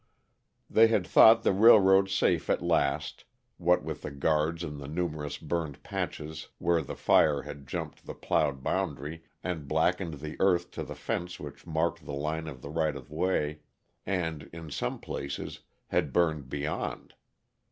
They 0.67 0.87
had 0.87 1.05
thought 1.05 1.43
the 1.43 1.53
railroad 1.53 2.09
safe 2.09 2.49
at 2.49 2.63
last, 2.63 3.23
what 3.59 3.83
with 3.83 4.01
the 4.01 4.09
guards 4.09 4.63
and 4.63 4.79
the 4.79 4.87
numerous 4.87 5.37
burned 5.37 5.83
patches 5.83 6.47
where 6.57 6.81
the 6.81 6.95
fire 6.95 7.43
had 7.43 7.67
jumped 7.67 8.07
the 8.07 8.15
plowed 8.15 8.63
boundary 8.63 9.21
and 9.43 9.67
blackened 9.67 10.15
the 10.15 10.37
earth 10.39 10.71
to 10.71 10.81
the 10.81 10.95
fence 10.95 11.39
which 11.39 11.67
marked 11.67 12.03
the 12.03 12.13
line 12.13 12.47
of 12.47 12.63
the 12.63 12.71
right 12.71 12.95
of 12.95 13.11
way, 13.11 13.59
and, 14.03 14.49
in 14.51 14.71
some 14.71 14.99
places, 14.99 15.59
had 15.89 16.11
burned 16.11 16.49
beyond. 16.49 17.13